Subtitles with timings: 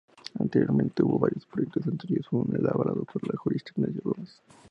[0.39, 4.41] Anteriormente hubo varios proyectos, entre ellos uno elaborado por el jurista Ignacio Gómez.